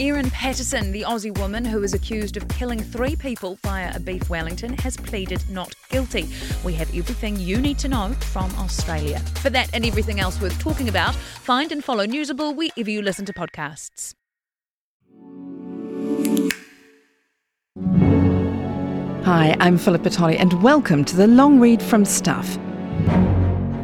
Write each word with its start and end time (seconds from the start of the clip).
Erin 0.00 0.28
Patterson, 0.30 0.90
the 0.90 1.02
Aussie 1.02 1.36
woman 1.38 1.64
who 1.64 1.82
is 1.84 1.94
accused 1.94 2.36
of 2.36 2.48
killing 2.48 2.80
three 2.80 3.14
people 3.14 3.58
via 3.62 3.94
a 3.94 4.00
beef 4.00 4.28
Wellington, 4.28 4.76
has 4.78 4.96
pleaded 4.96 5.40
not 5.48 5.72
guilty. 5.88 6.28
We 6.64 6.72
have 6.74 6.88
everything 6.96 7.38
you 7.38 7.60
need 7.60 7.78
to 7.78 7.88
know 7.88 8.12
from 8.32 8.52
Australia. 8.56 9.20
For 9.40 9.50
that 9.50 9.70
and 9.72 9.86
everything 9.86 10.18
else 10.18 10.40
worth 10.40 10.58
talking 10.58 10.88
about, 10.88 11.14
find 11.14 11.70
and 11.70 11.84
follow 11.84 12.06
Newsable 12.06 12.56
wherever 12.56 12.90
you 12.90 13.02
listen 13.02 13.24
to 13.26 13.32
podcasts. 13.32 14.14
Hi, 19.24 19.56
I'm 19.60 19.78
Philippa 19.78 20.10
Tolley, 20.10 20.36
and 20.38 20.60
welcome 20.62 21.04
to 21.04 21.16
the 21.16 21.28
long 21.28 21.60
read 21.60 21.80
from 21.80 22.04
Stuff. 22.04 22.58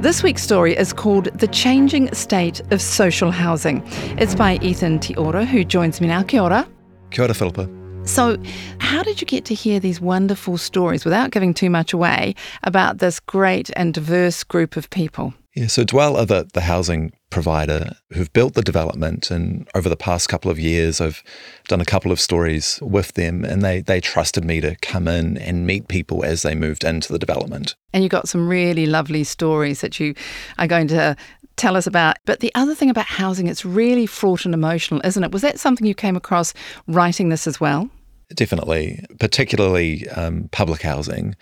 This 0.00 0.22
week's 0.22 0.42
story 0.42 0.74
is 0.74 0.94
called 0.94 1.26
The 1.38 1.46
Changing 1.46 2.10
State 2.14 2.62
of 2.72 2.80
Social 2.80 3.30
Housing. 3.30 3.82
It's 4.16 4.34
by 4.34 4.56
Ethan 4.62 4.98
Te 4.98 5.14
Ora, 5.14 5.44
who 5.44 5.62
joins 5.62 6.00
me 6.00 6.06
now. 6.08 6.22
Kia 6.22 6.40
ora. 6.40 6.66
Kia 7.10 7.26
ora, 7.26 7.34
Philippa. 7.34 7.68
So, 8.04 8.38
how 8.78 9.02
did 9.02 9.20
you 9.20 9.26
get 9.26 9.44
to 9.44 9.54
hear 9.54 9.78
these 9.78 10.00
wonderful 10.00 10.56
stories 10.56 11.04
without 11.04 11.32
giving 11.32 11.52
too 11.52 11.68
much 11.68 11.92
away 11.92 12.34
about 12.62 12.96
this 12.96 13.20
great 13.20 13.68
and 13.76 13.92
diverse 13.92 14.42
group 14.42 14.78
of 14.78 14.88
people? 14.88 15.34
Yeah, 15.54 15.66
so 15.66 15.82
Dwell 15.82 16.16
are 16.16 16.26
the, 16.26 16.48
the 16.52 16.60
housing 16.60 17.12
provider 17.30 17.92
who've 18.12 18.32
built 18.32 18.54
the 18.54 18.62
development. 18.62 19.30
And 19.30 19.68
over 19.74 19.88
the 19.88 19.96
past 19.96 20.28
couple 20.28 20.50
of 20.50 20.60
years, 20.60 21.00
I've 21.00 21.24
done 21.66 21.80
a 21.80 21.84
couple 21.84 22.12
of 22.12 22.20
stories 22.20 22.78
with 22.82 23.14
them, 23.14 23.44
and 23.44 23.62
they, 23.62 23.80
they 23.80 24.00
trusted 24.00 24.44
me 24.44 24.60
to 24.60 24.76
come 24.76 25.08
in 25.08 25.38
and 25.38 25.66
meet 25.66 25.88
people 25.88 26.24
as 26.24 26.42
they 26.42 26.54
moved 26.54 26.84
into 26.84 27.12
the 27.12 27.18
development. 27.18 27.74
And 27.92 28.04
you 28.04 28.08
got 28.08 28.28
some 28.28 28.48
really 28.48 28.86
lovely 28.86 29.24
stories 29.24 29.80
that 29.80 29.98
you 29.98 30.14
are 30.58 30.68
going 30.68 30.86
to 30.88 31.16
tell 31.56 31.76
us 31.76 31.86
about. 31.86 32.16
But 32.26 32.40
the 32.40 32.52
other 32.54 32.74
thing 32.74 32.90
about 32.90 33.06
housing, 33.06 33.48
it's 33.48 33.64
really 33.64 34.06
fraught 34.06 34.44
and 34.44 34.54
emotional, 34.54 35.00
isn't 35.04 35.22
it? 35.22 35.32
Was 35.32 35.42
that 35.42 35.58
something 35.58 35.86
you 35.86 35.94
came 35.94 36.16
across 36.16 36.54
writing 36.86 37.28
this 37.28 37.48
as 37.48 37.60
well? 37.60 37.90
Definitely, 38.34 39.04
particularly 39.18 40.08
um, 40.10 40.48
public 40.52 40.82
housing. 40.82 41.34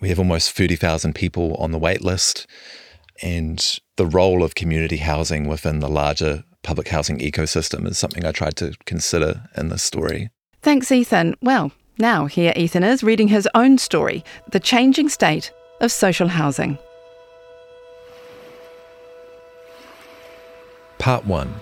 We 0.00 0.08
have 0.08 0.18
almost 0.18 0.52
30,000 0.52 1.14
people 1.14 1.54
on 1.56 1.72
the 1.72 1.78
wait 1.78 2.02
list 2.02 2.46
and 3.20 3.78
the 3.96 4.06
role 4.06 4.42
of 4.42 4.54
community 4.54 4.98
housing 4.98 5.48
within 5.48 5.80
the 5.80 5.88
larger 5.88 6.44
public 6.62 6.88
housing 6.88 7.18
ecosystem 7.18 7.86
is 7.86 7.98
something 7.98 8.24
I 8.24 8.32
tried 8.32 8.56
to 8.56 8.74
consider 8.86 9.48
in 9.56 9.68
this 9.68 9.82
story. 9.82 10.30
Thanks, 10.62 10.92
Ethan. 10.92 11.34
Well, 11.42 11.72
now 11.98 12.26
here 12.26 12.52
Ethan 12.56 12.84
is 12.84 13.02
reading 13.02 13.28
his 13.28 13.48
own 13.54 13.78
story 13.78 14.24
The 14.50 14.60
Changing 14.60 15.08
State 15.08 15.52
of 15.80 15.90
Social 15.90 16.28
Housing. 16.28 16.78
Part 20.98 21.26
1 21.26 21.52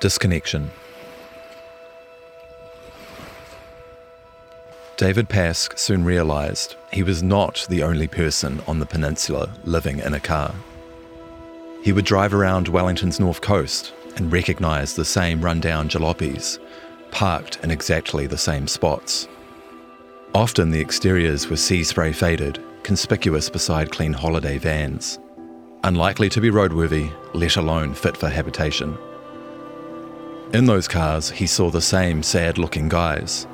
Disconnection. 0.00 0.70
David 4.96 5.28
Pask 5.28 5.76
soon 5.76 6.04
realised 6.04 6.76
he 6.92 7.02
was 7.02 7.20
not 7.20 7.66
the 7.68 7.82
only 7.82 8.06
person 8.06 8.60
on 8.68 8.78
the 8.78 8.86
peninsula 8.86 9.52
living 9.64 9.98
in 9.98 10.14
a 10.14 10.20
car. 10.20 10.54
He 11.82 11.92
would 11.92 12.04
drive 12.04 12.32
around 12.32 12.68
Wellington's 12.68 13.18
north 13.18 13.40
coast 13.40 13.92
and 14.16 14.32
recognise 14.32 14.94
the 14.94 15.04
same 15.04 15.40
rundown 15.40 15.88
jalopies, 15.88 16.60
parked 17.10 17.58
in 17.64 17.72
exactly 17.72 18.28
the 18.28 18.38
same 18.38 18.68
spots. 18.68 19.26
Often 20.32 20.70
the 20.70 20.80
exteriors 20.80 21.48
were 21.48 21.56
sea 21.56 21.82
spray 21.82 22.12
faded, 22.12 22.62
conspicuous 22.84 23.50
beside 23.50 23.90
clean 23.90 24.12
holiday 24.12 24.58
vans, 24.58 25.18
unlikely 25.82 26.28
to 26.28 26.40
be 26.40 26.50
roadworthy, 26.50 27.12
let 27.34 27.56
alone 27.56 27.94
fit 27.94 28.16
for 28.16 28.28
habitation. 28.28 28.96
In 30.52 30.66
those 30.66 30.86
cars, 30.86 31.30
he 31.30 31.48
saw 31.48 31.68
the 31.68 31.80
same 31.80 32.22
sad 32.22 32.58
looking 32.58 32.88
guys, 32.88 33.48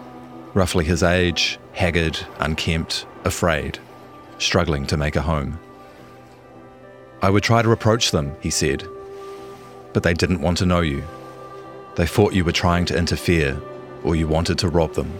roughly 0.54 0.84
his 0.84 1.02
age, 1.02 1.58
haggard, 1.72 2.18
unkempt, 2.38 3.06
afraid, 3.24 3.78
struggling 4.38 4.86
to 4.86 4.96
make 4.96 5.16
a 5.16 5.22
home. 5.22 5.58
I 7.22 7.30
would 7.30 7.42
try 7.42 7.62
to 7.62 7.72
approach 7.72 8.10
them, 8.10 8.34
he 8.40 8.50
said, 8.50 8.86
but 9.92 10.02
they 10.02 10.14
didn't 10.14 10.40
want 10.40 10.58
to 10.58 10.66
know 10.66 10.80
you. 10.80 11.04
They 11.96 12.06
thought 12.06 12.32
you 12.32 12.44
were 12.44 12.52
trying 12.52 12.86
to 12.86 12.96
interfere 12.96 13.60
or 14.04 14.16
you 14.16 14.26
wanted 14.26 14.58
to 14.58 14.68
rob 14.68 14.94
them. 14.94 15.12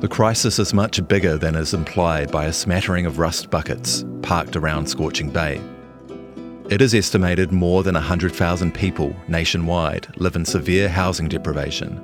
The 0.00 0.08
crisis 0.08 0.58
is 0.58 0.72
much 0.72 1.06
bigger 1.08 1.36
than 1.36 1.56
is 1.56 1.74
implied 1.74 2.30
by 2.30 2.46
a 2.46 2.52
smattering 2.52 3.04
of 3.04 3.18
rust 3.18 3.50
buckets 3.50 4.04
parked 4.22 4.54
around 4.54 4.88
Scorching 4.88 5.28
Bay. 5.28 5.60
It 6.70 6.82
is 6.82 6.94
estimated 6.94 7.50
more 7.50 7.82
than 7.82 7.94
100,000 7.94 8.74
people 8.74 9.16
nationwide 9.26 10.06
live 10.18 10.36
in 10.36 10.44
severe 10.44 10.86
housing 10.86 11.26
deprivation, 11.26 11.98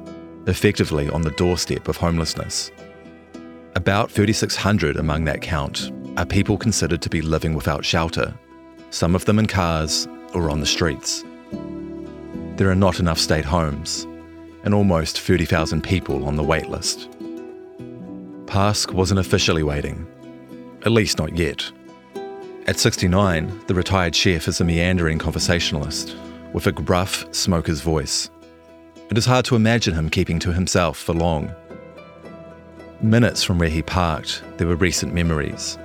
effectively 0.47 1.11
on 1.11 1.21
the 1.21 1.33
doorstep 1.33 1.87
of 1.87 1.99
homelessness. 1.99 2.71
About 3.77 4.11
3,600 4.11 4.97
among 4.97 5.27
that 5.27 5.43
count 5.43 5.93
are 6.17 6.25
people 6.25 6.57
considered 6.57 7.03
to 7.03 7.11
be 7.11 7.21
living 7.21 7.53
without 7.53 7.85
shelter, 7.85 8.33
some 8.89 9.15
of 9.15 9.27
them 9.27 9.39
in 9.39 9.47
cars 9.47 10.09
or 10.33 10.49
on 10.49 10.61
the 10.61 10.67
streets. 10.67 11.23
There 12.57 12.71
are 12.71 12.75
not 12.75 13.01
enough 13.01 13.19
state 13.19 13.45
homes, 13.45 14.07
and 14.63 14.73
almost 14.73 15.21
30,000 15.21 15.83
people 15.83 16.25
on 16.25 16.37
the 16.37 16.43
wait 16.43 16.71
list. 16.71 17.11
Pask 18.47 18.95
wasn't 18.95 19.21
officially 19.21 19.63
waiting, 19.63 20.07
at 20.87 20.93
least 20.93 21.19
not 21.19 21.37
yet. 21.37 21.71
At 22.67 22.79
69, 22.79 23.61
the 23.67 23.75
retired 23.75 24.17
chef 24.17 24.49
is 24.49 24.59
a 24.59 24.65
meandering 24.65 25.19
conversationalist 25.19 26.17
with 26.55 26.67
a 26.67 26.73
gruff 26.73 27.27
smoker's 27.31 27.83
voice. 27.83 28.31
It 29.11 29.19
is 29.19 29.27
hard 29.27 29.45
to 29.47 29.57
imagine 29.57 29.93
him 29.93 30.09
keeping 30.09 30.39
to 30.39 30.51
himself 30.51 30.97
for 30.97 31.13
long. 31.13 31.55
Minutes 33.03 33.43
from 33.43 33.59
where 33.59 33.69
he 33.69 33.83
parked, 33.83 34.43
there 34.57 34.67
were 34.67 34.77
recent 34.77 35.13
memories. 35.13 35.77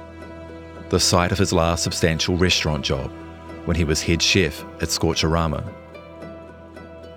The 0.87 1.01
site 1.01 1.33
of 1.33 1.37
his 1.37 1.51
last 1.51 1.83
substantial 1.83 2.37
restaurant 2.37 2.85
job, 2.85 3.11
when 3.65 3.75
he 3.75 3.83
was 3.83 4.01
head 4.01 4.21
chef 4.21 4.63
at 4.81 4.87
Scorcherama. 4.87 5.69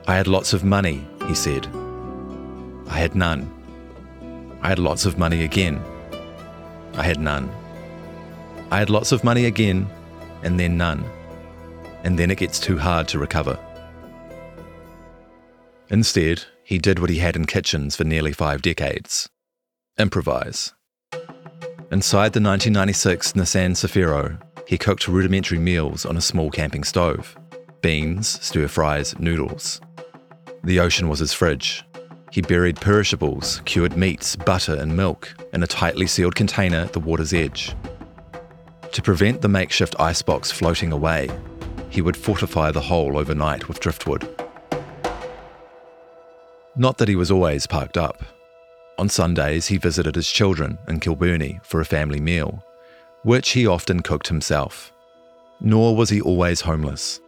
I 0.09 0.17
had 0.17 0.27
lots 0.27 0.53
of 0.53 0.65
money, 0.65 1.07
he 1.29 1.37
said. 1.37 1.69
I 2.89 2.99
had 2.99 3.15
none. 3.15 3.49
I 4.61 4.71
had 4.71 4.81
lots 4.81 5.07
of 5.07 5.19
money 5.19 5.45
again. 5.45 5.81
I 6.95 7.05
had 7.05 7.21
none. 7.21 7.49
I 8.73 8.79
had 8.79 8.89
lots 8.89 9.13
of 9.13 9.23
money 9.23 9.45
again, 9.45 9.87
and 10.43 10.59
then 10.59 10.79
none. 10.79 11.05
And 12.05 12.19
then 12.19 12.31
it 12.31 12.39
gets 12.39 12.59
too 12.59 12.79
hard 12.79 13.07
to 13.09 13.19
recover. 13.19 13.59
Instead, 15.91 16.45
he 16.65 16.79
did 16.79 16.99
what 16.99 17.11
he 17.11 17.19
had 17.19 17.37
in 17.37 17.45
kitchens 17.45 17.97
for 17.97 18.05
nearly 18.05 18.33
five 18.33 18.63
decades 18.63 19.29
improvise. 19.99 20.73
Inside 21.91 22.33
the 22.33 22.41
1996 22.41 23.33
Nissan 23.33 23.77
Cefiro, 23.77 24.39
he 24.67 24.79
cooked 24.79 25.07
rudimentary 25.07 25.59
meals 25.59 26.07
on 26.07 26.17
a 26.17 26.23
small 26.23 26.51
camping 26.51 26.83
stove 26.83 27.37
beans, 27.83 28.41
stir 28.43 28.69
fries, 28.69 29.15
noodles. 29.19 29.83
The 30.65 30.81
ocean 30.81 31.11
was 31.11 31.19
his 31.19 31.35
fridge. 31.35 31.85
He 32.31 32.41
buried 32.41 32.81
perishables, 32.81 33.61
cured 33.67 33.99
meats, 33.99 34.35
butter, 34.35 34.77
and 34.77 34.97
milk 34.97 35.35
in 35.53 35.63
a 35.63 35.67
tightly 35.67 36.07
sealed 36.07 36.37
container 36.37 36.79
at 36.79 36.95
the 36.95 37.01
water's 37.01 37.35
edge. 37.35 37.77
To 38.93 39.01
prevent 39.01 39.41
the 39.41 39.49
makeshift 39.49 39.97
icebox 39.99 40.51
floating 40.51 40.93
away, 40.93 41.31
he 41.89 42.03
would 42.03 42.17
fortify 42.17 42.71
the 42.71 42.81
hole 42.83 43.17
overnight 43.17 43.67
with 43.67 43.81
driftwood. 43.81 44.29
Not 46.77 46.99
that 46.99 47.09
he 47.09 47.17
was 47.17 47.31
always 47.31 47.67
parked 47.67 47.97
up. 47.97 48.23
On 48.99 49.09
Sundays, 49.09 49.67
he 49.67 49.79
visited 49.79 50.15
his 50.15 50.29
children 50.29 50.79
in 50.89 51.01
Kilbirnie 51.01 51.65
for 51.65 51.81
a 51.81 51.87
family 51.87 52.21
meal, 52.21 52.63
which 53.23 53.51
he 53.51 53.67
often 53.67 54.01
cooked 54.01 54.29
himself. 54.29 54.93
Nor 55.59 55.97
was 55.97 56.11
he 56.11 56.21
always 56.21 56.61
homeless. 56.61 57.19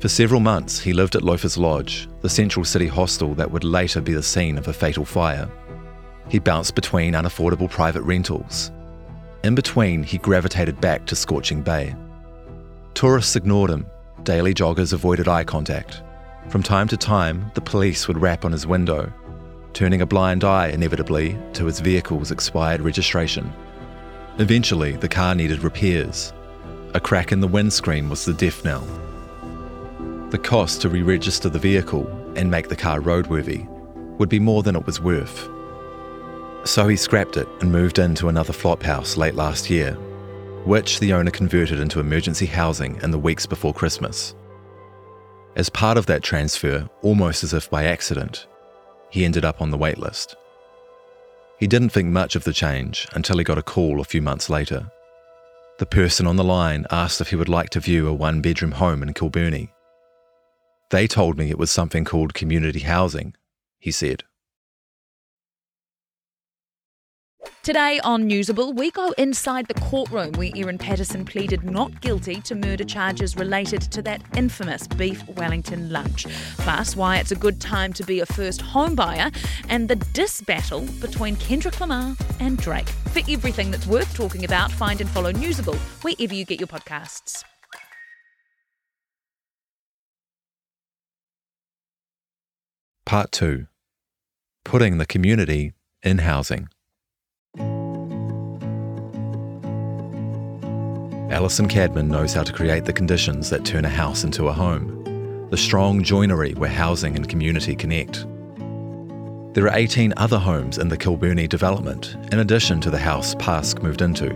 For 0.00 0.08
several 0.08 0.40
months, 0.40 0.80
he 0.80 0.92
lived 0.92 1.14
at 1.14 1.22
Loafers 1.22 1.56
Lodge, 1.56 2.08
the 2.20 2.28
central 2.28 2.64
city 2.64 2.88
hostel 2.88 3.34
that 3.34 3.50
would 3.50 3.64
later 3.64 4.00
be 4.00 4.12
the 4.12 4.22
scene 4.24 4.58
of 4.58 4.66
a 4.66 4.72
fatal 4.72 5.04
fire. 5.04 5.48
He 6.28 6.40
bounced 6.40 6.74
between 6.74 7.14
unaffordable 7.14 7.70
private 7.70 8.02
rentals 8.02 8.72
in 9.42 9.54
between, 9.54 10.02
he 10.02 10.18
gravitated 10.18 10.80
back 10.80 11.06
to 11.06 11.16
Scorching 11.16 11.62
Bay. 11.62 11.94
Tourists 12.94 13.36
ignored 13.36 13.70
him, 13.70 13.86
daily 14.22 14.52
joggers 14.52 14.92
avoided 14.92 15.28
eye 15.28 15.44
contact. 15.44 16.02
From 16.48 16.62
time 16.62 16.88
to 16.88 16.96
time, 16.96 17.50
the 17.54 17.60
police 17.60 18.08
would 18.08 18.20
rap 18.20 18.44
on 18.44 18.52
his 18.52 18.66
window, 18.66 19.12
turning 19.72 20.02
a 20.02 20.06
blind 20.06 20.44
eye 20.44 20.68
inevitably 20.68 21.38
to 21.54 21.64
his 21.66 21.80
vehicle's 21.80 22.30
expired 22.30 22.80
registration. 22.80 23.52
Eventually, 24.38 24.92
the 24.92 25.08
car 25.08 25.34
needed 25.34 25.62
repairs. 25.62 26.32
A 26.94 27.00
crack 27.00 27.30
in 27.30 27.40
the 27.40 27.48
windscreen 27.48 28.08
was 28.08 28.24
the 28.24 28.32
death 28.32 28.64
knell. 28.64 28.86
The 30.30 30.38
cost 30.38 30.80
to 30.82 30.88
re 30.88 31.02
register 31.02 31.48
the 31.48 31.58
vehicle 31.58 32.06
and 32.36 32.50
make 32.50 32.68
the 32.68 32.76
car 32.76 33.00
roadworthy 33.00 33.68
would 34.18 34.28
be 34.28 34.40
more 34.40 34.62
than 34.62 34.76
it 34.76 34.86
was 34.86 35.00
worth. 35.00 35.48
So 36.64 36.86
he 36.86 36.96
scrapped 36.96 37.36
it 37.36 37.48
and 37.60 37.72
moved 37.72 37.98
into 37.98 38.28
another 38.28 38.52
flop 38.52 38.82
house 38.82 39.16
late 39.16 39.34
last 39.34 39.70
year. 39.70 39.96
which 40.64 41.00
the 41.00 41.12
owner 41.12 41.30
converted 41.30 41.80
into 41.80 42.00
emergency 42.00 42.46
housing 42.46 43.00
in 43.02 43.10
the 43.10 43.18
weeks 43.18 43.46
before 43.46 43.72
Christmas. 43.72 44.34
As 45.56 45.70
part 45.70 45.96
of 45.96 46.06
that 46.06 46.22
transfer, 46.22 46.88
almost 47.02 47.42
as 47.42 47.54
if 47.54 47.70
by 47.70 47.84
accident, 47.84 48.46
he 49.10 49.24
ended 49.24 49.44
up 49.44 49.60
on 49.60 49.70
the 49.70 49.78
waitlist. 49.78 50.34
He 51.58 51.66
didn't 51.66 51.90
think 51.90 52.08
much 52.08 52.36
of 52.36 52.44
the 52.44 52.52
change 52.52 53.06
until 53.14 53.38
he 53.38 53.44
got 53.44 53.58
a 53.58 53.62
call 53.62 54.00
a 54.00 54.04
few 54.04 54.22
months 54.22 54.48
later. 54.48 54.90
The 55.78 55.86
person 55.86 56.26
on 56.26 56.36
the 56.36 56.44
line 56.44 56.86
asked 56.90 57.20
if 57.20 57.30
he 57.30 57.36
would 57.36 57.48
like 57.48 57.70
to 57.70 57.80
view 57.80 58.06
a 58.06 58.14
one 58.14 58.40
bedroom 58.40 58.72
home 58.72 59.02
in 59.02 59.14
Kilbirnie. 59.14 59.70
They 60.90 61.06
told 61.06 61.38
me 61.38 61.50
it 61.50 61.58
was 61.58 61.70
something 61.70 62.04
called 62.04 62.34
community 62.34 62.80
housing, 62.80 63.34
he 63.78 63.90
said. 63.90 64.24
Today 67.62 68.00
on 68.04 68.26
Newsable, 68.26 68.74
we 68.74 68.90
go 68.90 69.12
inside 69.18 69.68
the 69.68 69.74
courtroom 69.74 70.32
where 70.32 70.50
Erin 70.56 70.78
Patterson 70.78 71.26
pleaded 71.26 71.62
not 71.62 72.00
guilty 72.00 72.40
to 72.40 72.54
murder 72.54 72.84
charges 72.84 73.36
related 73.36 73.82
to 73.82 74.00
that 74.00 74.22
infamous 74.34 74.88
beef 74.88 75.22
Wellington 75.36 75.90
lunch. 75.90 76.26
Plus, 76.56 76.96
why 76.96 77.18
it's 77.18 77.32
a 77.32 77.36
good 77.36 77.60
time 77.60 77.92
to 77.92 78.02
be 78.02 78.20
a 78.20 78.24
first 78.24 78.62
home 78.62 78.94
buyer 78.94 79.30
and 79.68 79.88
the 79.88 79.96
dis 79.96 80.40
battle 80.40 80.86
between 81.02 81.36
Kendrick 81.36 81.78
Lamar 81.78 82.16
and 82.40 82.56
Drake. 82.56 82.88
For 82.88 83.20
everything 83.28 83.70
that's 83.70 83.86
worth 83.86 84.14
talking 84.14 84.46
about, 84.46 84.72
find 84.72 85.02
and 85.02 85.10
follow 85.10 85.30
Newsable 85.30 85.76
wherever 86.02 86.34
you 86.34 86.46
get 86.46 86.60
your 86.60 86.66
podcasts. 86.66 87.44
Part 93.04 93.32
2 93.32 93.66
Putting 94.64 94.96
the 94.96 95.04
Community 95.04 95.74
in 96.02 96.18
Housing. 96.18 96.70
Alison 101.30 101.68
Cadman 101.68 102.08
knows 102.08 102.34
how 102.34 102.42
to 102.42 102.52
create 102.52 102.86
the 102.86 102.92
conditions 102.92 103.50
that 103.50 103.64
turn 103.64 103.84
a 103.84 103.88
house 103.88 104.24
into 104.24 104.48
a 104.48 104.52
home, 104.52 105.46
the 105.50 105.56
strong 105.56 106.02
joinery 106.02 106.54
where 106.54 106.68
housing 106.68 107.14
and 107.14 107.28
community 107.28 107.76
connect. 107.76 108.26
There 109.54 109.66
are 109.66 109.76
18 109.76 110.12
other 110.16 110.40
homes 110.40 110.76
in 110.76 110.88
the 110.88 110.98
Kilbirnie 110.98 111.48
development, 111.48 112.16
in 112.32 112.40
addition 112.40 112.80
to 112.80 112.90
the 112.90 112.98
house 112.98 113.36
Pask 113.36 113.80
moved 113.80 114.02
into. 114.02 114.34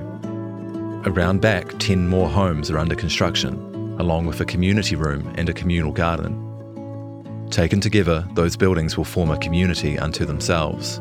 Around 1.05 1.41
back, 1.41 1.77
10 1.81 2.07
more 2.07 2.29
homes 2.29 2.71
are 2.71 2.79
under 2.79 2.95
construction, 2.95 3.97
along 3.99 4.27
with 4.27 4.41
a 4.41 4.45
community 4.45 4.95
room 4.95 5.35
and 5.37 5.49
a 5.49 5.53
communal 5.53 5.91
garden. 5.91 6.41
Taken 7.51 7.81
together, 7.81 8.25
those 8.35 8.57
buildings 8.57 8.97
will 8.97 9.05
form 9.05 9.33
a 9.33 9.39
community 9.39 9.99
unto 9.99 10.25
themselves. 10.25 11.01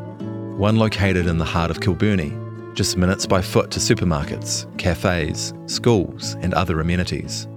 One 0.57 0.77
located 0.77 1.27
in 1.27 1.37
the 1.37 1.45
heart 1.45 1.69
of 1.69 1.81
Kilbirnie, 1.81 2.39
just 2.73 2.97
minutes 2.97 3.25
by 3.25 3.41
foot 3.41 3.69
to 3.71 3.79
supermarkets, 3.79 4.65
cafes, 4.77 5.53
schools, 5.67 6.35
and 6.41 6.53
other 6.53 6.79
amenities. 6.79 7.47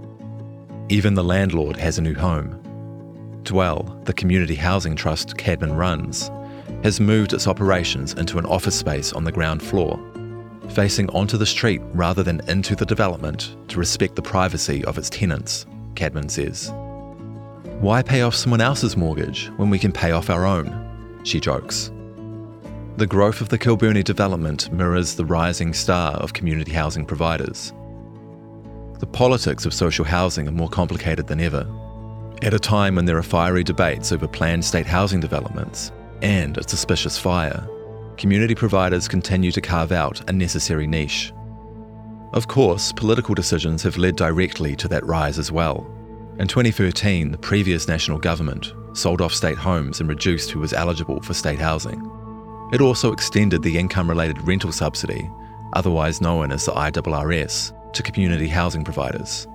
Even 0.88 1.14
the 1.14 1.24
landlord 1.24 1.76
has 1.76 1.98
a 1.98 2.02
new 2.02 2.14
home. 2.14 2.60
Dwell, 3.42 3.82
the 4.04 4.12
community 4.12 4.54
housing 4.54 4.94
trust 4.94 5.36
Cadman 5.36 5.74
runs, 5.74 6.30
has 6.82 7.00
moved 7.00 7.32
its 7.32 7.46
operations 7.46 8.12
into 8.14 8.38
an 8.38 8.46
office 8.46 8.76
space 8.76 9.12
on 9.12 9.24
the 9.24 9.32
ground 9.32 9.62
floor, 9.62 9.98
facing 10.70 11.08
onto 11.10 11.36
the 11.36 11.46
street 11.46 11.80
rather 11.94 12.22
than 12.22 12.40
into 12.48 12.76
the 12.76 12.86
development 12.86 13.56
to 13.68 13.78
respect 13.78 14.16
the 14.16 14.22
privacy 14.22 14.84
of 14.84 14.98
its 14.98 15.08
tenants, 15.08 15.64
Cadman 15.94 16.28
says. 16.28 16.72
Why 17.80 18.02
pay 18.02 18.22
off 18.22 18.34
someone 18.34 18.60
else's 18.60 18.96
mortgage 18.96 19.46
when 19.56 19.70
we 19.70 19.78
can 19.78 19.92
pay 19.92 20.10
off 20.10 20.30
our 20.30 20.44
own? 20.44 21.20
She 21.24 21.40
jokes. 21.40 21.90
The 22.96 23.06
growth 23.06 23.42
of 23.42 23.50
the 23.50 23.58
Kilbirnie 23.58 24.02
development 24.02 24.72
mirrors 24.72 25.16
the 25.16 25.26
rising 25.26 25.74
star 25.74 26.12
of 26.12 26.32
community 26.32 26.72
housing 26.72 27.04
providers. 27.04 27.74
The 29.00 29.06
politics 29.06 29.66
of 29.66 29.74
social 29.74 30.06
housing 30.06 30.48
are 30.48 30.52
more 30.52 30.70
complicated 30.70 31.26
than 31.26 31.38
ever. 31.38 31.66
At 32.40 32.54
a 32.54 32.58
time 32.58 32.94
when 32.94 33.04
there 33.04 33.18
are 33.18 33.22
fiery 33.22 33.62
debates 33.62 34.12
over 34.12 34.26
planned 34.26 34.64
state 34.64 34.86
housing 34.86 35.20
developments 35.20 35.92
and 36.22 36.56
a 36.56 36.66
suspicious 36.66 37.18
fire, 37.18 37.68
community 38.16 38.54
providers 38.54 39.08
continue 39.08 39.52
to 39.52 39.60
carve 39.60 39.92
out 39.92 40.26
a 40.30 40.32
necessary 40.32 40.86
niche. 40.86 41.34
Of 42.32 42.48
course, 42.48 42.92
political 42.92 43.34
decisions 43.34 43.82
have 43.82 43.98
led 43.98 44.16
directly 44.16 44.74
to 44.76 44.88
that 44.88 45.04
rise 45.04 45.38
as 45.38 45.52
well. 45.52 45.86
In 46.38 46.48
2013, 46.48 47.30
the 47.30 47.36
previous 47.36 47.88
national 47.88 48.20
government 48.20 48.72
sold 48.94 49.20
off 49.20 49.34
state 49.34 49.58
homes 49.58 50.00
and 50.00 50.08
reduced 50.08 50.50
who 50.50 50.60
was 50.60 50.72
eligible 50.72 51.20
for 51.20 51.34
state 51.34 51.58
housing. 51.58 52.15
It 52.72 52.80
also 52.80 53.12
extended 53.12 53.62
the 53.62 53.78
income 53.78 54.08
related 54.08 54.42
rental 54.42 54.72
subsidy, 54.72 55.30
otherwise 55.72 56.20
known 56.20 56.50
as 56.50 56.64
the 56.64 56.72
IRRS, 56.72 57.72
to 57.92 58.02
community 58.02 58.48
housing 58.48 58.84
providers. 58.84 59.46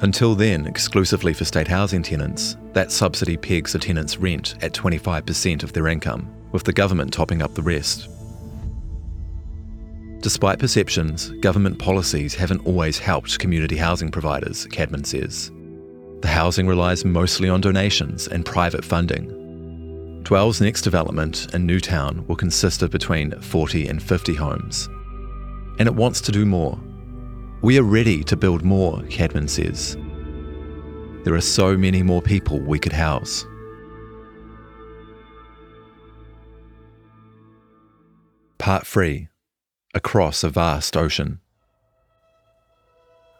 Until 0.00 0.34
then, 0.34 0.66
exclusively 0.66 1.32
for 1.32 1.44
state 1.44 1.68
housing 1.68 2.02
tenants, 2.02 2.56
that 2.72 2.92
subsidy 2.92 3.36
pegs 3.36 3.74
a 3.74 3.78
tenant's 3.78 4.18
rent 4.18 4.56
at 4.60 4.72
25% 4.72 5.62
of 5.62 5.72
their 5.72 5.88
income, 5.88 6.28
with 6.52 6.64
the 6.64 6.72
government 6.72 7.12
topping 7.12 7.40
up 7.40 7.54
the 7.54 7.62
rest. 7.62 8.08
Despite 10.20 10.58
perceptions, 10.58 11.30
government 11.40 11.78
policies 11.78 12.34
haven't 12.34 12.66
always 12.66 12.98
helped 12.98 13.38
community 13.38 13.76
housing 13.76 14.10
providers, 14.10 14.66
Cadman 14.66 15.04
says. 15.04 15.52
The 16.20 16.28
housing 16.28 16.66
relies 16.66 17.04
mostly 17.04 17.48
on 17.48 17.60
donations 17.60 18.26
and 18.26 18.44
private 18.44 18.84
funding, 18.84 19.43
Dwell's 20.24 20.58
next 20.58 20.80
development 20.80 21.52
in 21.54 21.66
Newtown 21.66 22.26
will 22.26 22.36
consist 22.36 22.80
of 22.80 22.90
between 22.90 23.38
40 23.42 23.88
and 23.88 24.02
50 24.02 24.34
homes. 24.34 24.88
And 25.78 25.86
it 25.86 25.94
wants 25.94 26.22
to 26.22 26.32
do 26.32 26.46
more. 26.46 26.80
We 27.60 27.78
are 27.78 27.82
ready 27.82 28.24
to 28.24 28.36
build 28.36 28.64
more, 28.64 29.02
Cadman 29.10 29.48
says. 29.48 29.98
There 31.24 31.34
are 31.34 31.42
so 31.42 31.76
many 31.76 32.02
more 32.02 32.22
people 32.22 32.58
we 32.58 32.78
could 32.78 32.92
house. 32.92 33.44
Part 38.56 38.86
3 38.86 39.28
Across 39.94 40.42
a 40.42 40.48
Vast 40.48 40.96
Ocean. 40.96 41.40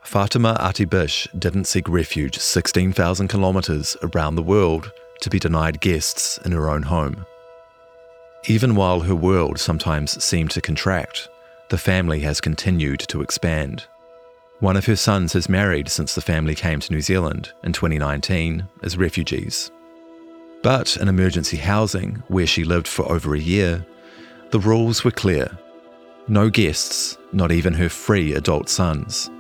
Fatima 0.03 0.59
Atibish 0.61 1.27
didn't 1.41 1.65
seek 1.65 1.89
refuge 1.89 2.39
16,000 2.39 3.29
kilometres 3.29 3.97
around 4.03 4.35
the 4.35 4.43
world 4.43 4.93
to 5.21 5.31
be 5.31 5.39
denied 5.39 5.81
guests 5.81 6.39
in 6.45 6.53
her 6.53 6.69
own 6.69 6.83
home. 6.83 7.27
Even 8.47 8.75
while 8.75 9.01
her 9.01 9.15
world 9.15 9.59
sometimes 9.59 10.23
seemed 10.23 10.51
to 10.51 10.61
contract, 10.61 11.29
the 11.71 11.79
family 11.79 12.21
has 12.21 12.41
continued 12.41 13.01
to 13.09 13.23
expand. 13.23 13.87
One 14.61 14.77
of 14.77 14.87
her 14.87 14.97
sons 14.97 15.33
has 15.33 15.49
married 15.49 15.89
since 15.89 16.15
the 16.15 16.21
family 16.21 16.55
came 16.55 16.81
to 16.81 16.93
New 16.93 17.01
Zealand 17.01 17.53
in 17.63 17.73
2019 17.73 18.69
as 18.83 18.97
refugees. 18.97 19.71
But 20.63 20.97
in 20.97 21.09
emergency 21.09 21.57
housing, 21.57 22.23
where 22.29 22.47
she 22.47 22.65
lived 22.65 22.87
for 22.87 23.11
over 23.11 23.35
a 23.35 23.41
year, 23.41 23.85
the 24.51 24.61
rules 24.61 25.05
were 25.05 25.11
clear 25.11 25.59
no 26.27 26.49
guests, 26.49 27.19
not 27.33 27.53
even 27.53 27.75
her 27.75 27.91
free 27.91 28.35
adult 28.35 28.71
sons. 28.71 29.31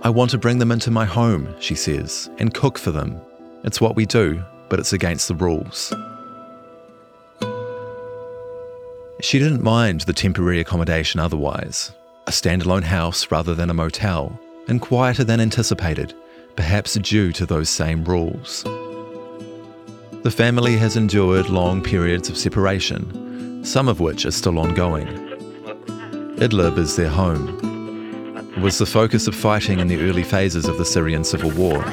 I 0.00 0.08
want 0.08 0.30
to 0.30 0.38
bring 0.38 0.58
them 0.58 0.72
into 0.72 0.90
my 0.90 1.04
home, 1.04 1.54
she 1.60 1.74
says, 1.74 2.30
and 2.38 2.54
cook 2.54 2.78
for 2.78 2.90
them. 2.90 3.20
It's 3.64 3.82
what 3.82 3.96
we 3.96 4.06
do, 4.06 4.42
but 4.68 4.78
it's 4.78 4.92
against 4.92 5.28
the 5.28 5.34
rules. 5.34 5.92
She 9.20 9.38
didn't 9.38 9.62
mind 9.62 10.02
the 10.02 10.12
temporary 10.12 10.60
accommodation 10.60 11.20
otherwise 11.20 11.92
a 12.26 12.30
standalone 12.30 12.84
house 12.84 13.30
rather 13.30 13.54
than 13.54 13.70
a 13.70 13.74
motel, 13.74 14.38
and 14.68 14.80
quieter 14.80 15.24
than 15.24 15.40
anticipated, 15.40 16.14
perhaps 16.56 16.94
due 16.94 17.32
to 17.32 17.44
those 17.44 17.68
same 17.68 18.02
rules. 18.04 18.62
The 20.22 20.32
family 20.34 20.76
has 20.78 20.96
endured 20.96 21.50
long 21.50 21.82
periods 21.82 22.30
of 22.30 22.38
separation, 22.38 23.62
some 23.62 23.88
of 23.88 24.00
which 24.00 24.24
are 24.24 24.30
still 24.30 24.58
ongoing. 24.58 25.06
Idlib 26.38 26.78
is 26.78 26.96
their 26.96 27.10
home. 27.10 27.60
It 28.56 28.60
was 28.60 28.78
the 28.78 28.86
focus 28.86 29.26
of 29.26 29.34
fighting 29.34 29.80
in 29.80 29.88
the 29.88 30.00
early 30.00 30.22
phases 30.22 30.64
of 30.66 30.78
the 30.78 30.84
Syrian 30.84 31.24
civil 31.24 31.50
war. 31.50 31.84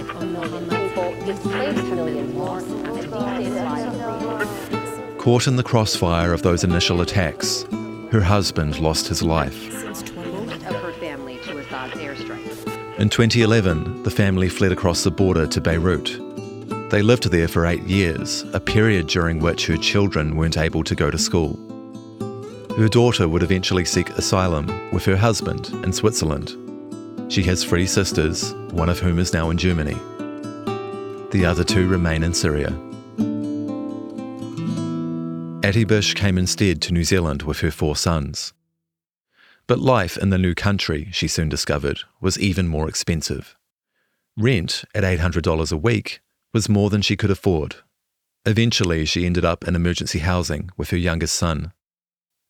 Caught 5.21 5.45
in 5.45 5.55
the 5.55 5.61
crossfire 5.61 6.33
of 6.33 6.41
those 6.41 6.63
initial 6.63 7.01
attacks, 7.01 7.67
her 8.11 8.21
husband 8.21 8.79
lost 8.79 9.07
his 9.07 9.21
life. 9.21 9.71
In 12.97 13.07
2011, 13.07 14.01
the 14.01 14.09
family 14.09 14.49
fled 14.49 14.71
across 14.71 15.03
the 15.03 15.11
border 15.11 15.45
to 15.45 15.61
Beirut. 15.61 16.17
They 16.89 17.03
lived 17.03 17.29
there 17.29 17.47
for 17.47 17.67
eight 17.67 17.83
years, 17.83 18.45
a 18.55 18.59
period 18.59 19.05
during 19.05 19.37
which 19.37 19.67
her 19.67 19.77
children 19.77 20.35
weren't 20.35 20.57
able 20.57 20.83
to 20.83 20.95
go 20.95 21.11
to 21.11 21.19
school. 21.19 21.55
Her 22.75 22.87
daughter 22.87 23.29
would 23.29 23.43
eventually 23.43 23.85
seek 23.85 24.09
asylum 24.09 24.89
with 24.91 25.05
her 25.05 25.17
husband 25.17 25.69
in 25.85 25.93
Switzerland. 25.93 26.57
She 27.31 27.43
has 27.43 27.63
three 27.63 27.85
sisters, 27.85 28.55
one 28.71 28.89
of 28.89 28.97
whom 28.97 29.19
is 29.19 29.33
now 29.33 29.51
in 29.51 29.59
Germany. 29.59 29.99
The 31.29 31.45
other 31.45 31.63
two 31.63 31.87
remain 31.87 32.23
in 32.23 32.33
Syria. 32.33 32.75
Atibish 35.61 36.15
came 36.15 36.39
instead 36.39 36.81
to 36.81 36.91
New 36.91 37.03
Zealand 37.03 37.43
with 37.43 37.59
her 37.59 37.69
four 37.69 37.95
sons. 37.95 38.51
But 39.67 39.77
life 39.77 40.17
in 40.17 40.31
the 40.31 40.39
new 40.39 40.55
country, 40.55 41.09
she 41.11 41.27
soon 41.27 41.49
discovered, 41.49 41.99
was 42.19 42.39
even 42.39 42.67
more 42.67 42.89
expensive. 42.89 43.55
Rent, 44.35 44.83
at 44.95 45.03
$800 45.03 45.71
a 45.71 45.77
week, 45.77 46.19
was 46.51 46.67
more 46.67 46.89
than 46.89 47.03
she 47.03 47.15
could 47.15 47.29
afford. 47.29 47.75
Eventually, 48.43 49.05
she 49.05 49.23
ended 49.23 49.45
up 49.45 49.67
in 49.67 49.75
emergency 49.75 50.17
housing 50.19 50.71
with 50.77 50.89
her 50.89 50.97
youngest 50.97 51.35
son. 51.35 51.73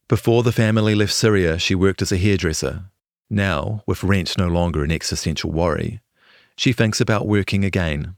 Before 0.08 0.42
the 0.42 0.54
family 0.54 0.96
left 0.96 1.14
Syria, 1.14 1.60
she 1.60 1.76
worked 1.76 2.02
as 2.02 2.14
a 2.14 2.18
hairdresser. 2.18 2.86
Now, 3.30 3.84
with 3.86 4.06
rent 4.06 4.38
no 4.38 4.48
longer 4.48 4.86
an 4.86 4.92
existential 4.92 5.52
worry, 5.52 6.00
she 6.56 6.72
thinks 6.72 7.02
about 7.02 7.28
working 7.28 7.66
again. 7.66 8.16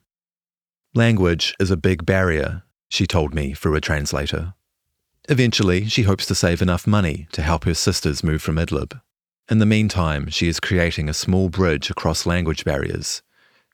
Language 0.93 1.55
is 1.59 1.71
a 1.71 1.77
big 1.77 2.05
barrier, 2.05 2.61
she 2.89 3.07
told 3.07 3.33
me 3.33 3.53
through 3.55 3.75
a 3.75 3.81
translator. 3.81 4.53
Eventually, 5.29 5.85
she 5.85 6.01
hopes 6.03 6.25
to 6.25 6.35
save 6.35 6.61
enough 6.61 6.85
money 6.85 7.27
to 7.31 7.41
help 7.41 7.63
her 7.63 7.73
sisters 7.73 8.25
move 8.25 8.41
from 8.41 8.57
Idlib. 8.57 8.99
In 9.49 9.59
the 9.59 9.65
meantime, 9.65 10.29
she 10.29 10.49
is 10.49 10.59
creating 10.59 11.07
a 11.07 11.13
small 11.13 11.47
bridge 11.47 11.89
across 11.89 12.25
language 12.25 12.65
barriers, 12.65 13.21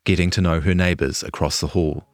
getting 0.04 0.30
to 0.32 0.42
know 0.42 0.62
her 0.62 0.76
neighbours 0.76 1.24
across 1.24 1.60
the 1.60 1.68
hall. 1.68 2.06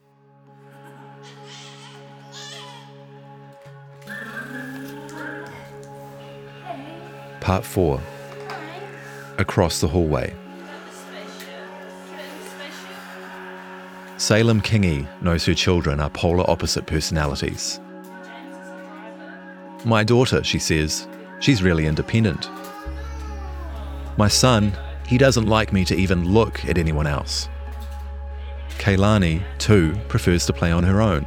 Part 7.42 7.66
4 7.66 8.02
Across 9.38 9.82
the 9.82 9.90
Hallway. 9.90 10.34
Salem 14.18 14.62
Kingy 14.62 15.06
knows 15.22 15.46
her 15.46 15.54
children 15.54 16.00
are 16.00 16.10
polar 16.10 16.50
opposite 16.50 16.86
personalities. 16.86 17.82
My 19.86 20.04
daughter, 20.04 20.44
she 20.44 20.58
says, 20.58 21.08
she's 21.40 21.62
really 21.62 21.86
independent. 21.86 22.50
My 24.18 24.28
son, 24.28 24.74
he 25.06 25.20
doesn't 25.20 25.46
like 25.46 25.72
me 25.72 25.86
to 25.86 25.96
even 25.96 26.34
look 26.34 26.66
at 26.66 26.80
anyone 26.80 27.06
else. 27.06 27.50
Kaylani, 28.80 29.44
too, 29.60 29.96
prefers 30.08 30.48
to 30.48 30.54
play 30.54 30.72
on 30.72 30.84
her 30.84 31.04
own, 31.04 31.24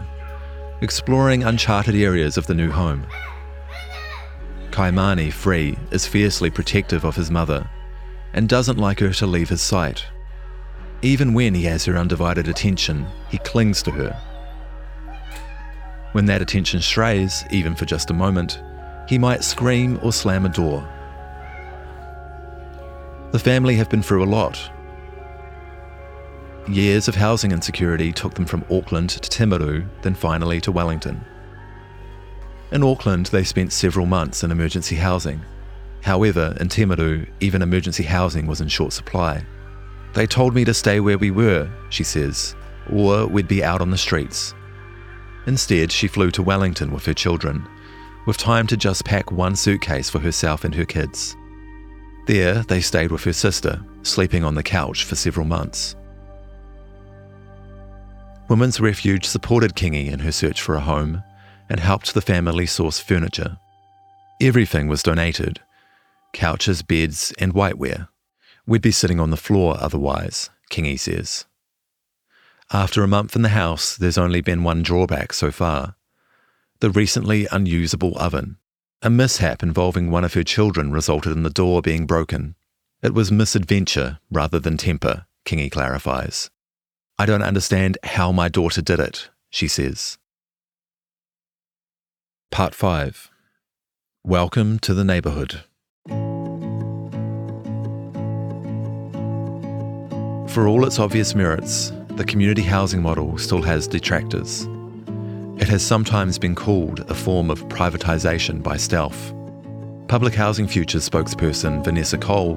exploring 0.81 1.45
uncharted 1.45 1.95
areas 1.95 2.37
of 2.37 2.49
the 2.49 2.55
new 2.55 2.73
home. 2.73 3.07
Kaimani, 4.73 5.33
free, 5.33 5.79
is 5.93 6.07
fiercely 6.07 6.51
protective 6.51 7.05
of 7.05 7.15
his 7.15 7.31
mother 7.31 7.71
and 8.33 8.49
doesn't 8.49 8.79
like 8.79 8.99
her 8.99 9.13
to 9.13 9.27
leave 9.27 9.49
his 9.49 9.63
sight. 9.63 10.05
Even 11.03 11.33
when 11.33 11.55
he 11.55 11.63
has 11.63 11.85
her 11.85 11.97
undivided 11.97 12.49
attention, 12.49 13.07
he 13.31 13.39
clings 13.39 13.83
to 13.85 13.93
her 13.93 14.21
when 16.13 16.27
that 16.27 16.43
attention 16.43 16.81
strays, 16.81 17.45
even 17.51 17.75
for 17.75 17.85
just 17.85 18.11
a 18.11 18.15
moment, 18.15 18.63
he 19.09 19.19
might 19.19 19.45
scream 19.45 19.99
or 20.03 20.13
slam 20.13 20.47
a 20.47 20.49
door. 20.49 20.87
The 23.33 23.39
family 23.39 23.75
have 23.77 23.91
been 23.91 24.03
through 24.03 24.25
a 24.25 24.27
lot. 24.27 24.59
Years 26.67 27.09
of 27.09 27.15
housing 27.15 27.53
insecurity 27.53 28.13
took 28.13 28.35
them 28.35 28.45
from 28.45 28.65
Auckland 28.71 29.11
to 29.11 29.21
Timaru, 29.21 29.87
then 30.03 30.15
finally 30.15 30.61
to 30.63 30.73
Wellington. 30.73 31.25
In 32.73 32.83
Auckland, 32.83 33.27
they 33.27 33.45
spent 33.45 33.73
several 33.73 34.05
months 34.05 34.43
in 34.43 34.51
emergency 34.51 34.97
housing. 34.97 35.41
However, 36.03 36.55
in 36.61 36.69
Timaru, 36.69 37.27
even 37.41 37.63
emergency 37.63 38.03
housing 38.03 38.47
was 38.47 38.61
in 38.61 38.69
short 38.69 38.93
supply. 38.93 39.45
They 40.13 40.27
told 40.27 40.55
me 40.55 40.65
to 40.65 40.75
stay 40.75 41.01
where 41.01 41.19
we 41.19 41.31
were, 41.31 41.71
she 41.91 42.05
says, 42.05 42.55
or 42.93 43.27
we'd 43.27 43.49
be 43.49 43.65
out 43.65 43.81
on 43.81 43.91
the 43.91 43.99
streets. 43.99 44.55
Instead, 45.49 45.91
she 45.91 46.07
flew 46.07 46.31
to 46.31 46.43
Wellington 46.43 46.93
with 46.93 47.07
her 47.07 47.15
children, 47.15 47.67
with 48.27 48.37
time 48.37 48.67
to 48.67 48.77
just 48.77 49.07
pack 49.07 49.33
one 49.33 49.57
suitcase 49.57 50.11
for 50.11 50.19
herself 50.19 50.63
and 50.63 50.75
her 50.75 50.85
kids. 50.85 51.35
There, 52.27 52.63
they 52.65 52.83
stayed 52.83 53.11
with 53.11 53.25
her 53.25 53.33
sister, 53.33 53.83
sleeping 54.03 54.45
on 54.45 54.55
the 54.55 54.63
couch 54.63 55.05
for 55.05 55.17
several 55.17 55.47
months. 55.47 55.97
Women's 58.51 58.79
Refuge 58.79 59.25
supported 59.25 59.75
Kingy 59.75 60.13
in 60.13 60.19
her 60.19 60.33
search 60.33 60.61
for 60.61 60.75
a 60.75 60.81
home 60.81 61.23
and 61.71 61.81
helped 61.81 62.13
the 62.13 62.21
family 62.21 62.67
source 62.67 62.99
furniture. 62.99 63.57
Everything 64.43 64.87
was 64.87 65.03
donated 65.03 65.61
couches, 66.35 66.83
beds, 66.83 67.33
and 67.39 67.55
whiteware. 67.55 68.09
We'd 68.67 68.83
be 68.83 68.91
sitting 68.91 69.19
on 69.19 69.31
the 69.31 69.39
floor 69.39 69.79
otherwise, 69.81 70.51
Kingy 70.71 71.01
says. 71.01 71.47
After 72.73 73.03
a 73.03 73.09
month 73.09 73.35
in 73.35 73.41
the 73.41 73.49
house, 73.49 73.97
there's 73.97 74.19
only 74.19 74.43
been 74.43 74.63
one 74.63 74.83
drawback 74.83 75.33
so 75.33 75.51
far 75.51 75.95
the 76.81 76.91
recently 76.91 77.49
unusable 77.51 78.17
oven. 78.19 78.57
A 79.03 79.11
mishap 79.11 79.65
involving 79.65 80.13
one 80.13 80.23
of 80.23 80.35
her 80.35 80.45
children 80.45 80.93
resulted 80.93 81.33
in 81.33 81.43
the 81.43 81.51
door 81.51 81.83
being 81.83 82.07
broken. 82.07 82.55
It 83.03 83.15
was 83.15 83.33
misadventure 83.33 84.21
rather 84.31 84.61
than 84.61 84.77
temper, 84.77 85.27
Kingy 85.45 85.73
clarifies. 85.73 86.51
I 87.19 87.27
don't 87.27 87.43
understand 87.43 87.99
how 88.05 88.31
my 88.31 88.49
daughter 88.49 88.81
did 88.81 89.01
it, 89.01 89.29
she 89.51 89.67
says. 89.67 90.19
Part 92.53 92.77
5 92.77 93.29
Welcome 94.23 94.79
to 94.81 94.95
the 94.95 95.05
Neighbourhood. 95.05 95.63
For 100.53 100.69
all 100.69 100.85
its 100.85 101.01
obvious 101.01 101.35
merits, 101.35 101.93
the 102.19 102.25
community 102.25 102.63
housing 102.63 103.01
model 103.01 103.39
still 103.39 103.63
has 103.63 103.87
detractors. 103.87 104.67
It 105.59 105.69
has 105.69 105.87
sometimes 105.87 106.37
been 106.37 106.57
called 106.57 107.09
a 107.09 107.15
form 107.15 107.49
of 107.49 107.69
privatisation 107.69 108.61
by 108.61 108.77
stealth. 108.77 109.33
Public 110.09 110.35
Housing 110.35 110.67
Futures 110.67 111.09
spokesperson 111.09 111.85
Vanessa 111.85 112.19
Cole 112.19 112.57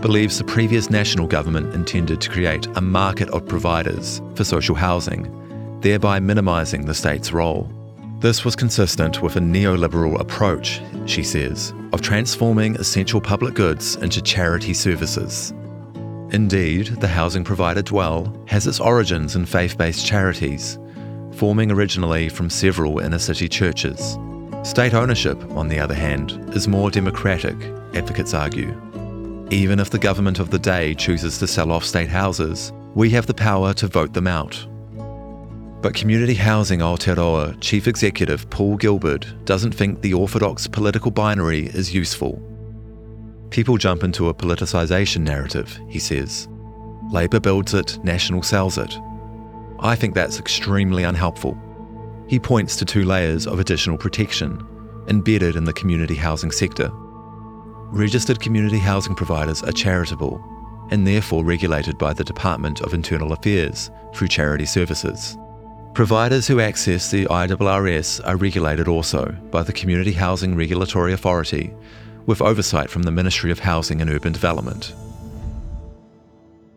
believes 0.00 0.38
the 0.38 0.44
previous 0.44 0.88
national 0.88 1.26
government 1.26 1.74
intended 1.74 2.18
to 2.22 2.30
create 2.30 2.66
a 2.76 2.80
market 2.80 3.28
of 3.28 3.46
providers 3.46 4.22
for 4.36 4.44
social 4.44 4.74
housing, 4.74 5.28
thereby 5.80 6.18
minimising 6.18 6.86
the 6.86 6.94
state's 6.94 7.30
role. 7.30 7.70
This 8.20 8.42
was 8.42 8.56
consistent 8.56 9.20
with 9.20 9.36
a 9.36 9.40
neoliberal 9.40 10.18
approach, 10.18 10.80
she 11.04 11.22
says, 11.22 11.74
of 11.92 12.00
transforming 12.00 12.76
essential 12.76 13.20
public 13.20 13.52
goods 13.52 13.96
into 13.96 14.22
charity 14.22 14.72
services. 14.72 15.52
Indeed, 16.30 16.86
the 17.00 17.08
housing 17.08 17.44
provider 17.44 17.82
Dwell 17.82 18.34
has 18.46 18.66
its 18.66 18.80
origins 18.80 19.36
in 19.36 19.46
faith 19.46 19.76
based 19.76 20.06
charities, 20.06 20.78
forming 21.32 21.70
originally 21.70 22.28
from 22.28 22.50
several 22.50 22.98
inner 22.98 23.18
city 23.18 23.48
churches. 23.48 24.18
State 24.62 24.94
ownership, 24.94 25.42
on 25.50 25.68
the 25.68 25.78
other 25.78 25.94
hand, 25.94 26.32
is 26.54 26.66
more 26.66 26.90
democratic, 26.90 27.56
advocates 27.94 28.34
argue. 28.34 28.74
Even 29.50 29.78
if 29.78 29.90
the 29.90 29.98
government 29.98 30.38
of 30.38 30.50
the 30.50 30.58
day 30.58 30.94
chooses 30.94 31.38
to 31.38 31.46
sell 31.46 31.70
off 31.70 31.84
state 31.84 32.08
houses, 32.08 32.72
we 32.94 33.10
have 33.10 33.26
the 33.26 33.34
power 33.34 33.74
to 33.74 33.86
vote 33.86 34.14
them 34.14 34.26
out. 34.26 34.66
But 35.82 35.94
Community 35.94 36.34
Housing 36.34 36.80
Aotearoa 36.80 37.60
Chief 37.60 37.86
Executive 37.86 38.48
Paul 38.48 38.76
Gilbert 38.78 39.26
doesn't 39.44 39.72
think 39.72 40.00
the 40.00 40.14
orthodox 40.14 40.66
political 40.66 41.10
binary 41.10 41.66
is 41.66 41.94
useful 41.94 42.42
People 43.50 43.76
jump 43.76 44.02
into 44.02 44.28
a 44.28 44.34
politicisation 44.34 45.20
narrative, 45.20 45.78
he 45.88 45.98
says. 45.98 46.48
Labour 47.10 47.40
builds 47.40 47.74
it, 47.74 48.02
National 48.02 48.42
sells 48.42 48.78
it. 48.78 48.98
I 49.80 49.94
think 49.94 50.14
that's 50.14 50.38
extremely 50.38 51.04
unhelpful. 51.04 51.56
He 52.28 52.38
points 52.38 52.76
to 52.76 52.84
two 52.84 53.04
layers 53.04 53.46
of 53.46 53.58
additional 53.58 53.98
protection 53.98 54.66
embedded 55.08 55.56
in 55.56 55.64
the 55.64 55.72
community 55.72 56.14
housing 56.14 56.50
sector. 56.50 56.90
Registered 56.92 58.40
community 58.40 58.78
housing 58.78 59.14
providers 59.14 59.62
are 59.62 59.72
charitable 59.72 60.42
and 60.90 61.06
therefore 61.06 61.44
regulated 61.44 61.98
by 61.98 62.12
the 62.12 62.24
Department 62.24 62.80
of 62.80 62.94
Internal 62.94 63.32
Affairs 63.32 63.90
through 64.14 64.28
charity 64.28 64.66
services. 64.66 65.36
Providers 65.94 66.46
who 66.46 66.60
access 66.60 67.10
the 67.10 67.26
IRRS 67.26 68.20
are 68.26 68.36
regulated 68.36 68.88
also 68.88 69.30
by 69.50 69.62
the 69.62 69.72
Community 69.72 70.12
Housing 70.12 70.56
Regulatory 70.56 71.12
Authority 71.12 71.72
with 72.26 72.40
oversight 72.40 72.90
from 72.90 73.02
the 73.02 73.10
Ministry 73.10 73.50
of 73.50 73.60
Housing 73.60 74.00
and 74.00 74.10
Urban 74.10 74.32
Development. 74.32 74.94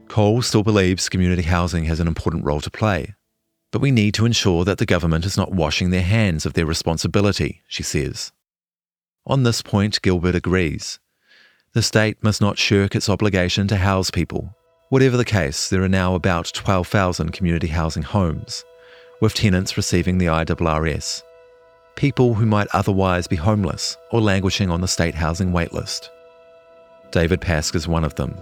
Cole 0.08 0.42
still 0.42 0.64
believes 0.64 1.10
community 1.10 1.44
housing 1.44 1.86
has 1.86 2.00
an 2.00 2.08
important 2.08 2.46
role 2.46 2.62
to 2.62 2.72
play, 2.72 3.14
but 3.72 3.82
we 3.82 3.92
need 3.92 4.14
to 4.16 4.26
ensure 4.26 4.66
that 4.66 4.78
the 4.78 4.86
government 4.86 5.26
is 5.26 5.38
not 5.38 5.52
washing 5.52 5.90
their 5.90 6.02
hands 6.02 6.46
of 6.46 6.54
their 6.54 6.66
responsibility, 6.66 7.62
she 7.68 7.84
says. 7.84 8.32
On 9.26 9.44
this 9.44 9.62
point, 9.62 10.02
Gilbert 10.02 10.36
agrees. 10.36 11.00
The 11.74 11.84
state 11.84 12.24
must 12.24 12.42
not 12.42 12.58
shirk 12.58 12.96
its 12.96 13.10
obligation 13.10 13.68
to 13.68 13.76
house 13.76 14.10
people. 14.10 14.56
Whatever 14.90 15.18
the 15.18 15.26
case, 15.26 15.70
there 15.70 15.84
are 15.84 15.90
now 15.90 16.16
about 16.16 16.52
12,000 16.54 17.34
community 17.34 17.68
housing 17.68 18.04
homes, 18.04 18.64
with 19.22 19.34
tenants 19.34 19.76
receiving 19.76 20.18
the 20.18 20.28
IRRS 20.28 21.24
people 21.98 22.36
who 22.36 22.46
might 22.46 22.68
otherwise 22.74 23.26
be 23.26 23.36
homeless 23.36 23.98
or 24.12 24.22
languishing 24.22 24.70
on 24.70 24.82
the 24.82 24.88
state 24.88 25.16
housing 25.16 25.52
waitlist. 25.52 26.10
David 27.10 27.42
Pask 27.42 27.76
is 27.76 27.88
one 27.88 28.04
of 28.04 28.14
them, 28.16 28.38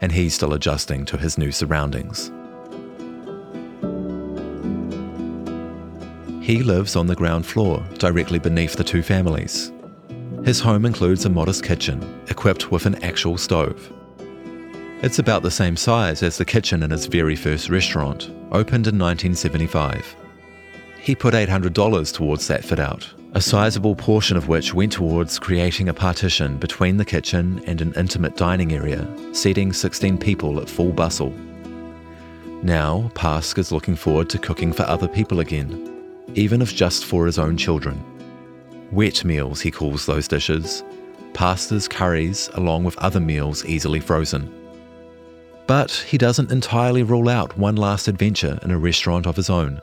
and 0.00 0.10
he's 0.10 0.34
still 0.34 0.52
adjusting 0.52 1.04
to 1.04 1.16
his 1.16 1.38
new 1.38 1.52
surroundings. 1.52 2.32
He 6.44 6.64
lives 6.64 6.96
on 6.96 7.06
the 7.06 7.14
ground 7.14 7.46
floor, 7.46 7.84
directly 7.98 8.40
beneath 8.40 8.74
the 8.74 8.84
two 8.84 9.02
families. 9.02 9.72
His 10.44 10.58
home 10.60 10.84
includes 10.84 11.24
a 11.24 11.28
modest 11.28 11.62
kitchen, 11.62 12.24
equipped 12.28 12.72
with 12.72 12.86
an 12.86 13.02
actual 13.04 13.38
stove. 13.38 13.92
It's 15.02 15.20
about 15.20 15.42
the 15.42 15.50
same 15.50 15.76
size 15.76 16.24
as 16.24 16.38
the 16.38 16.44
kitchen 16.44 16.82
in 16.82 16.90
his 16.90 17.06
very 17.06 17.36
first 17.36 17.68
restaurant, 17.68 18.30
opened 18.50 18.88
in 18.88 18.98
1975. 18.98 20.16
He 21.06 21.14
put 21.14 21.34
$800 21.34 22.12
towards 22.12 22.48
that 22.48 22.64
fit 22.64 22.80
out, 22.80 23.08
a 23.34 23.40
sizable 23.40 23.94
portion 23.94 24.36
of 24.36 24.48
which 24.48 24.74
went 24.74 24.90
towards 24.90 25.38
creating 25.38 25.88
a 25.88 25.94
partition 25.94 26.56
between 26.56 26.96
the 26.96 27.04
kitchen 27.04 27.62
and 27.64 27.80
an 27.80 27.92
intimate 27.94 28.36
dining 28.36 28.72
area, 28.72 29.06
seating 29.32 29.72
16 29.72 30.18
people 30.18 30.58
at 30.58 30.68
full 30.68 30.90
bustle. 30.90 31.32
Now, 32.64 33.08
Pask 33.14 33.56
is 33.56 33.70
looking 33.70 33.94
forward 33.94 34.28
to 34.30 34.38
cooking 34.40 34.72
for 34.72 34.82
other 34.82 35.06
people 35.06 35.38
again, 35.38 36.24
even 36.34 36.60
if 36.60 36.74
just 36.74 37.04
for 37.04 37.24
his 37.24 37.38
own 37.38 37.56
children. 37.56 38.04
Wet 38.90 39.24
meals, 39.24 39.60
he 39.60 39.70
calls 39.70 40.06
those 40.06 40.26
dishes, 40.26 40.82
pastas, 41.34 41.88
curries, 41.88 42.50
along 42.54 42.82
with 42.82 42.98
other 42.98 43.20
meals 43.20 43.64
easily 43.64 44.00
frozen. 44.00 44.52
But 45.68 45.92
he 45.92 46.18
doesn't 46.18 46.50
entirely 46.50 47.04
rule 47.04 47.28
out 47.28 47.56
one 47.56 47.76
last 47.76 48.08
adventure 48.08 48.58
in 48.62 48.72
a 48.72 48.78
restaurant 48.78 49.28
of 49.28 49.36
his 49.36 49.50
own. 49.50 49.80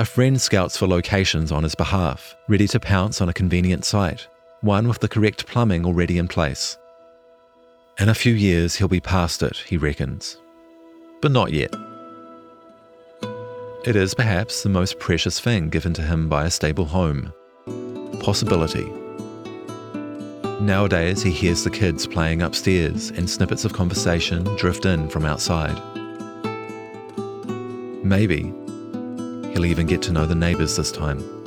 A 0.00 0.04
friend 0.06 0.40
scouts 0.40 0.78
for 0.78 0.86
locations 0.86 1.52
on 1.52 1.62
his 1.62 1.74
behalf, 1.74 2.34
ready 2.48 2.66
to 2.68 2.80
pounce 2.80 3.20
on 3.20 3.28
a 3.28 3.34
convenient 3.34 3.84
site, 3.84 4.26
one 4.62 4.88
with 4.88 5.00
the 5.00 5.08
correct 5.08 5.44
plumbing 5.44 5.84
already 5.84 6.16
in 6.16 6.26
place. 6.26 6.78
In 7.98 8.08
a 8.08 8.14
few 8.14 8.32
years, 8.32 8.76
he'll 8.76 8.88
be 8.88 9.00
past 9.00 9.42
it, 9.42 9.58
he 9.58 9.76
reckons. 9.76 10.38
But 11.20 11.32
not 11.32 11.52
yet. 11.52 11.74
It 13.84 13.94
is 13.94 14.14
perhaps 14.14 14.62
the 14.62 14.70
most 14.70 14.98
precious 14.98 15.38
thing 15.38 15.68
given 15.68 15.92
to 15.92 16.02
him 16.02 16.30
by 16.30 16.46
a 16.46 16.50
stable 16.50 16.86
home 16.86 17.34
possibility. 18.20 18.90
Nowadays, 20.62 21.22
he 21.22 21.30
hears 21.30 21.62
the 21.62 21.68
kids 21.68 22.06
playing 22.06 22.40
upstairs 22.40 23.10
and 23.10 23.28
snippets 23.28 23.66
of 23.66 23.74
conversation 23.74 24.44
drift 24.56 24.86
in 24.86 25.10
from 25.10 25.26
outside. 25.26 25.78
Maybe 28.02 28.54
he'll 29.52 29.64
even 29.64 29.86
get 29.86 30.02
to 30.02 30.12
know 30.12 30.26
the 30.26 30.34
neighbours 30.34 30.76
this 30.76 30.92
time. 30.92 31.39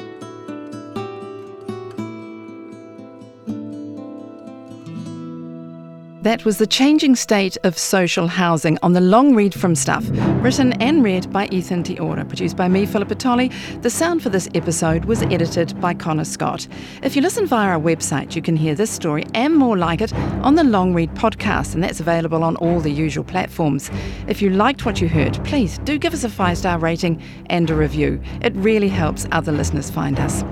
That 6.34 6.46
was 6.46 6.58
The 6.58 6.66
Changing 6.66 7.16
State 7.16 7.58
of 7.64 7.78
Social 7.78 8.28
Housing 8.28 8.80
on 8.82 8.94
the 8.94 9.00
long 9.00 9.36
read 9.36 9.54
from 9.54 9.76
Stuff, 9.76 10.04
written 10.42 10.74
and 10.82 11.04
read 11.04 11.32
by 11.32 11.46
Ethan 11.52 11.84
Te 11.84 12.00
Ora, 12.00 12.26
produced 12.26 12.58
by 12.58 12.68
me, 12.68 12.88
Philippa 12.88 13.14
Tolley. 13.14 13.52
The 13.82 13.92
sound 13.92 14.24
for 14.24 14.30
this 14.30 14.50
episode 14.56 15.06
was 15.06 15.22
edited 15.22 15.80
by 15.80 15.94
Connor 15.94 16.26
Scott. 16.26 16.68
If 17.04 17.16
you 17.16 17.22
listen 17.22 17.46
via 17.46 17.74
our 17.74 17.80
website, 17.80 18.36
you 18.36 18.42
can 18.42 18.56
hear 18.56 18.74
this 18.74 18.90
story 18.90 19.26
and 19.36 19.56
more 19.56 19.78
like 19.78 20.02
it 20.02 20.12
on 20.42 20.56
the 20.56 20.64
Long 20.64 20.96
Read 20.96 21.14
podcast, 21.14 21.76
and 21.76 21.84
that's 21.84 22.00
available 22.00 22.44
on 22.44 22.56
all 22.56 22.80
the 22.80 22.90
usual 22.90 23.24
platforms. 23.24 23.92
If 24.28 24.42
you 24.42 24.50
liked 24.50 24.88
what 24.88 25.00
you 25.00 25.08
heard, 25.08 25.36
please 25.46 25.78
do 25.84 26.00
give 26.00 26.16
us 26.16 26.24
a 26.24 26.30
five 26.30 26.58
star 26.58 26.80
rating 26.80 27.22
and 27.52 27.70
a 27.70 27.76
review. 27.76 28.20
It 28.42 28.56
really 28.56 28.90
helps 28.90 29.28
other 29.32 29.52
listeners 29.52 29.92
find 29.92 30.20
us. 30.20 30.44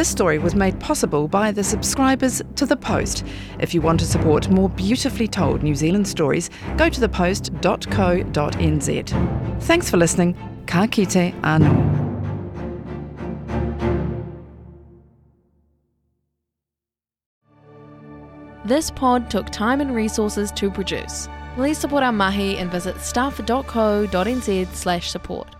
This 0.00 0.08
story 0.08 0.38
was 0.38 0.54
made 0.54 0.80
possible 0.80 1.28
by 1.28 1.52
the 1.52 1.62
subscribers 1.62 2.40
to 2.56 2.64
The 2.64 2.74
Post. 2.74 3.22
If 3.58 3.74
you 3.74 3.82
want 3.82 4.00
to 4.00 4.06
support 4.06 4.48
more 4.48 4.70
beautifully 4.70 5.28
told 5.28 5.62
New 5.62 5.74
Zealand 5.74 6.08
stories, 6.08 6.48
go 6.78 6.88
to 6.88 7.00
thepost.co.nz. 7.06 7.52
Thanks 9.62 9.90
for 9.90 9.98
listening. 9.98 10.34
Ka 10.66 10.86
kite 10.86 11.34
anō. 11.42 11.98
This 18.64 18.90
pod 18.90 19.30
took 19.30 19.50
time 19.50 19.82
and 19.82 19.94
resources 19.94 20.50
to 20.52 20.70
produce. 20.70 21.28
Please 21.56 21.76
support 21.76 22.02
our 22.02 22.12
mahi 22.12 22.56
and 22.56 22.70
visit 22.70 22.98
stuff.co.nz 23.02 24.66
slash 24.74 25.10
support. 25.10 25.59